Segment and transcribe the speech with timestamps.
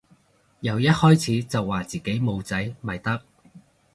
[0.61, 3.21] 由一開始就話自己冇仔咪得